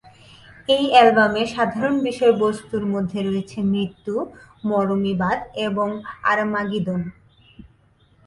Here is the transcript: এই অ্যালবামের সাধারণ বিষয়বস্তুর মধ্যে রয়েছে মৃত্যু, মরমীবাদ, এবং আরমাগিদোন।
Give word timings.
এই 0.69 0.83
অ্যালবামের 0.91 1.47
সাধারণ 1.47 1.95
বিষয়বস্তুর 2.03 2.83
মধ্যে 2.85 3.19
রয়েছে 3.21 3.57
মৃত্যু, 3.71 4.15
মরমীবাদ, 4.65 5.39
এবং 5.67 5.87
আরমাগিদোন। 6.23 7.01